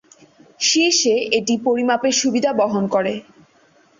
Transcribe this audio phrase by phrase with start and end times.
[0.59, 3.13] শীর্ষে, এটি পরিমাপের সুবিধা বহন করে।